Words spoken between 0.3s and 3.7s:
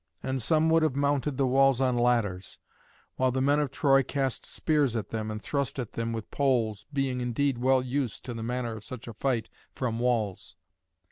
some would have mounted the walls on ladders; while the men of